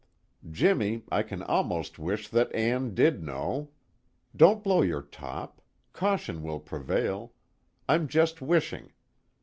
[0.49, 3.69] "Jimmy, I can almost wish that Ann did know.
[4.35, 5.61] Don't blow your top
[5.93, 7.33] caution will prevail.
[7.87, 8.93] I'm just wishing.